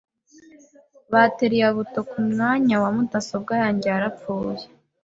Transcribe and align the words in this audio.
Bateri 1.13 1.55
ya 1.61 1.69
buto 1.75 1.99
kumwanya 2.09 2.75
wa 2.83 2.89
mudasobwa 2.95 3.53
yanjye 3.61 3.87
yarapfuye. 3.93 4.63